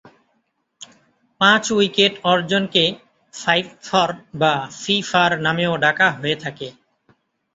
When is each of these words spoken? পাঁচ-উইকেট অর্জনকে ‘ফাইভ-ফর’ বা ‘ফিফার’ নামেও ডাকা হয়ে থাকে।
পাঁচ-উইকেট 1.41 2.13
অর্জনকে 2.23 2.83
‘ফাইভ-ফর’ 3.33 4.09
বা 4.41 4.53
‘ফিফার’ 4.79 5.31
নামেও 5.45 5.73
ডাকা 5.83 6.07
হয়ে 6.11 6.35
থাকে। 6.35 6.67